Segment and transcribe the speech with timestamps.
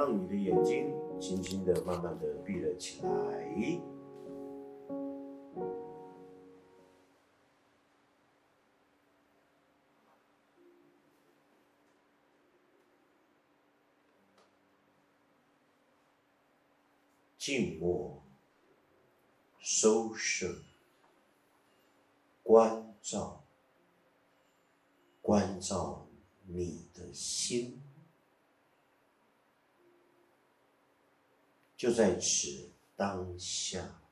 [0.00, 3.82] 让你的眼睛轻轻的、慢慢的闭了起来。
[17.36, 18.22] 静默，
[19.58, 20.62] 收摄，
[22.42, 23.44] 关照，
[25.20, 26.06] 关照
[26.46, 27.82] 你的心，
[31.80, 34.02] 就在此当下，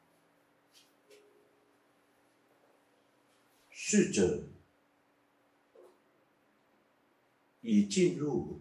[3.68, 4.48] 试着
[7.60, 8.60] 已进入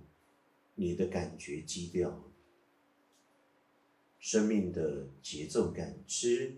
[0.76, 2.30] 你的感觉基调。
[4.20, 6.58] 生命的节奏感知，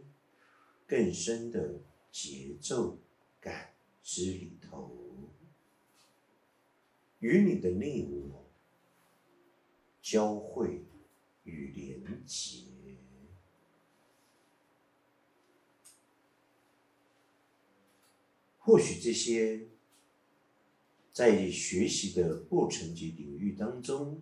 [0.88, 2.98] 更深的节奏
[3.40, 5.30] 感知里头，
[7.20, 8.44] 与你的内我
[10.02, 10.82] 交汇
[11.50, 12.68] 与连结。
[18.60, 19.68] 或许这些
[21.12, 24.22] 在学习的过程及领域当中，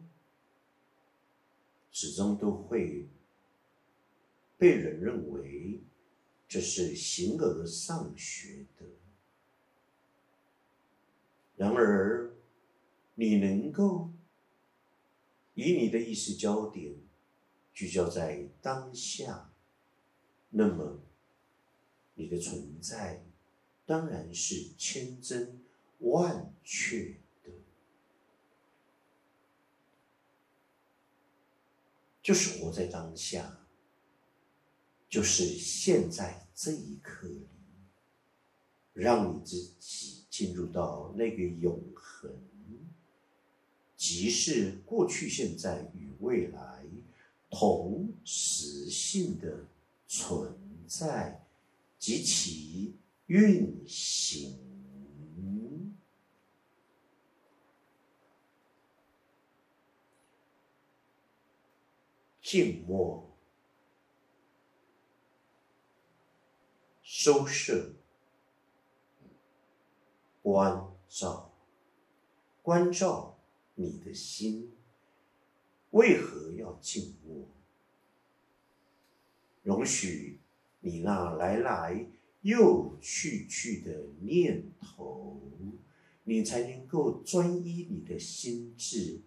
[1.92, 3.08] 始终都会。
[4.60, 5.82] 被人认为
[6.48, 8.88] 这是形而上学的，
[11.56, 12.34] 然而
[13.14, 14.10] 你能够
[15.54, 16.96] 以你的意识焦点
[17.78, 19.52] 聚焦在当下，
[20.50, 21.00] 那么
[22.16, 23.24] 你的存在
[23.86, 25.62] 当然是千真
[26.00, 27.52] 万确的，
[32.24, 33.60] 就是活在当下。
[35.08, 37.48] 就是现在这一刻里，
[38.94, 42.36] 让你自己进入到那个永恒，
[43.96, 46.77] 即是过去、现在与未来
[47.60, 49.66] 同时性的
[50.06, 50.56] 存
[50.88, 51.44] 在
[51.98, 52.96] 及其
[53.26, 54.56] 运行，
[62.40, 63.28] 静默。
[67.02, 67.96] 收摄、
[70.44, 71.52] 关照、
[72.62, 73.40] 关照
[73.74, 74.72] 你的心，
[75.92, 77.48] 为何要静默？
[79.64, 80.40] 容许
[80.80, 82.08] 你那来来
[82.42, 85.42] 又去去的念头，
[86.24, 89.20] 你才能够专一你的心智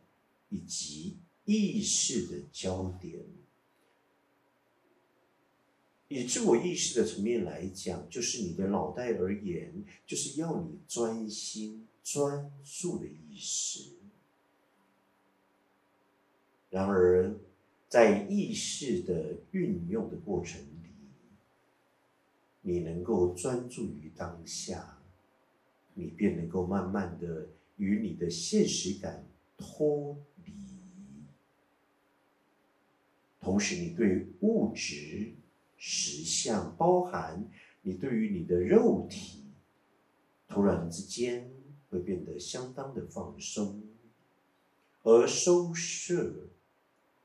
[0.49, 3.25] 以及意识的焦点。
[6.09, 13.91] 以自我意识的层面来讲，就是你的脑袋而言，就是要你专心专注的意识。
[16.71, 17.35] 然而，
[17.89, 20.91] 在意识的运用的过程里，
[22.63, 24.99] 你能够专注于当下，
[25.95, 29.27] 你便能够慢慢的与你的现实感
[29.59, 30.53] 脱离，
[33.41, 35.35] 同时，你对物质。
[35.83, 37.49] 实相包含
[37.81, 39.45] 你对于你的肉体，
[40.47, 41.51] 突然之间
[41.89, 43.83] 会变得相当的放松，
[45.03, 46.51] 而收摄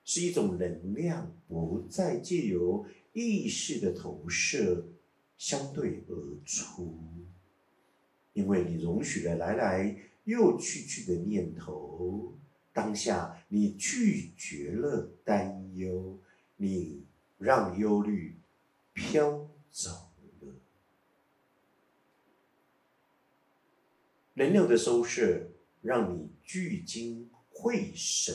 [0.05, 4.87] 是一种能量，不再借由意识的投射
[5.37, 6.97] 相对而出，
[8.31, 12.33] 因为你容许了来来又去去的念头，
[12.71, 16.17] 当下你拒绝了担忧，
[16.55, 17.03] 你
[17.37, 18.37] 让忧虑。
[18.97, 19.89] 飘走
[20.39, 20.53] 了，
[24.35, 25.49] 能量的收摄
[25.81, 28.33] 让你聚精会神，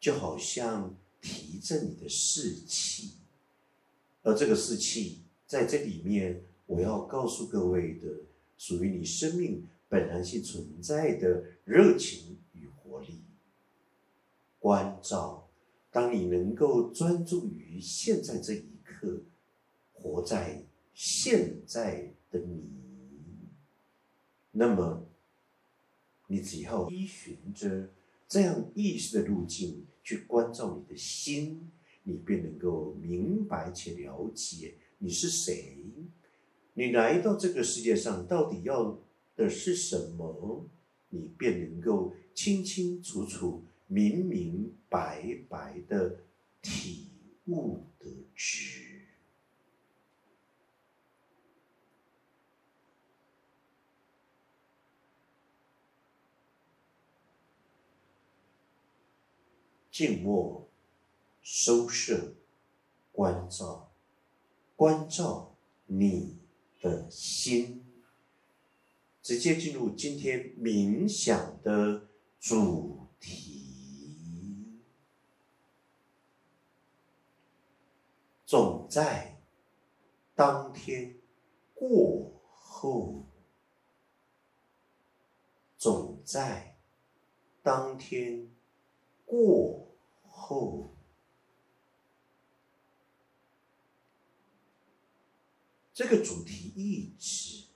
[0.00, 3.14] 就好像提振你的士气。
[4.22, 8.08] 而这个士气在这里面，我要告诉各位的，
[8.56, 13.22] 属于你生命本然性存在的热情与活力，
[14.58, 15.48] 关照。
[15.90, 19.22] 当你能够专注于现在这一刻，
[19.94, 20.62] 活在
[20.92, 22.68] 现在的你，
[24.52, 25.06] 那么
[26.26, 27.88] 你只要依循着
[28.28, 31.70] 这样意识的路径去关照你的心，
[32.02, 35.84] 你便能够明白且了解你是谁，
[36.74, 39.00] 你来到这个世界上到底要
[39.34, 40.68] 的是什么，
[41.08, 43.64] 你便能够清清楚楚。
[43.90, 46.18] 明明白白的
[46.60, 47.06] 体
[47.46, 48.87] 悟得知。
[59.98, 60.68] 静默、
[61.42, 62.36] 收摄、
[63.10, 63.90] 关照、
[64.76, 65.56] 关照
[65.86, 66.38] 你
[66.80, 67.84] 的心，
[69.20, 72.06] 直接进入今天冥想的
[72.38, 74.78] 主题，
[78.46, 79.42] 总在
[80.36, 81.16] 当天
[81.74, 83.26] 过后。
[85.76, 86.78] 总在
[87.62, 88.48] 当天
[89.24, 89.87] 过
[90.48, 90.88] 后，
[95.92, 97.66] 这个主题意志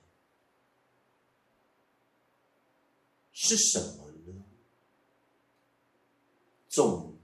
[3.31, 4.43] 是什么呢？
[6.67, 7.19] 总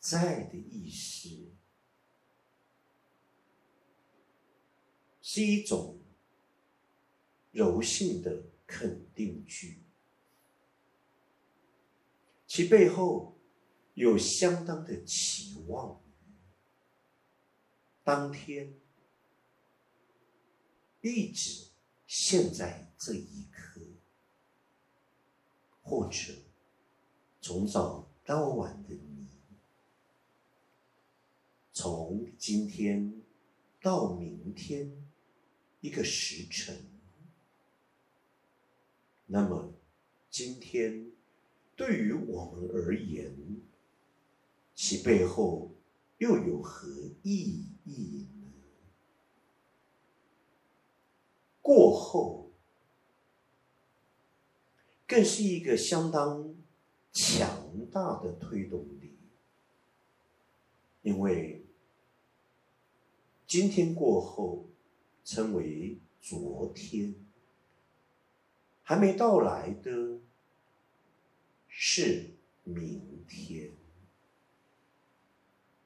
[0.00, 1.28] 在的意思
[5.22, 6.00] 是一种
[7.52, 9.78] 柔性的肯定句。
[12.48, 13.38] 其背后
[13.94, 16.00] 有相当的期望，
[18.02, 18.74] 当天
[21.00, 21.68] 一直
[22.06, 23.80] 现在这一刻，
[25.82, 26.34] 或者
[27.40, 29.26] 从早到晚的你，
[31.72, 33.22] 从今天
[33.80, 34.90] 到明天
[35.80, 36.84] 一个时辰，
[39.26, 39.74] 那么
[40.30, 41.10] 今天。
[41.74, 43.34] 对于我们而言，
[44.84, 45.70] 其背后
[46.18, 46.88] 又有何
[47.22, 48.52] 意义呢？
[51.60, 52.50] 过后，
[55.06, 56.56] 更是一个相当
[57.12, 59.16] 强大的推动力，
[61.02, 61.64] 因为
[63.46, 64.66] 今天过后
[65.24, 67.14] 称为昨天，
[68.82, 70.18] 还没到来的。
[71.68, 72.30] 是
[72.64, 73.70] 明天，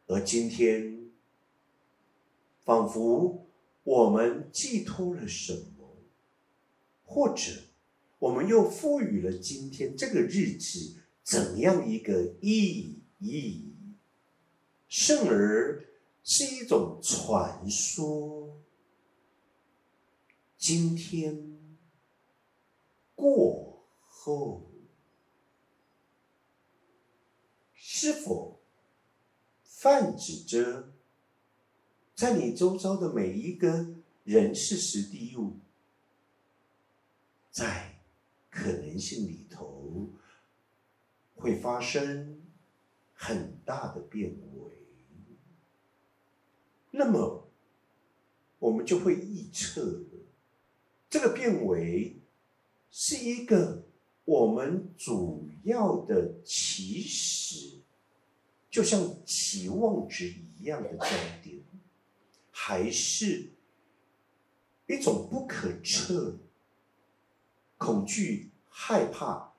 [0.07, 1.11] 而今天，
[2.65, 3.47] 仿佛
[3.83, 5.97] 我们寄托了什么，
[7.05, 7.51] 或者
[8.19, 13.73] 我们又赋予了今天这个日子怎样一个意义？
[14.87, 15.85] 甚而
[16.23, 18.63] 是一种传说。
[20.57, 21.59] 今天
[23.15, 24.63] 过后。
[27.99, 28.56] 是否
[29.87, 30.89] 泛指着，
[32.17, 33.87] 在你周遭的每一个
[34.25, 35.59] 人事、实地、物，
[37.53, 38.01] 在
[38.51, 40.09] 可能性里头
[41.37, 42.43] 会发生
[43.15, 44.73] 很大的变为？
[46.91, 47.47] 那么，
[48.59, 50.03] 我们就会预测，
[51.09, 52.17] 这个变为
[52.91, 53.85] 是一个
[54.25, 57.79] 我们主要的起始。
[58.77, 61.07] 就像期望值一样的焦
[61.43, 61.63] 点，
[62.51, 63.55] 还是
[64.87, 66.39] 一种不可测、
[67.79, 69.55] 恐惧、害怕、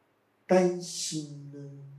[0.46, 1.97] 担心呢？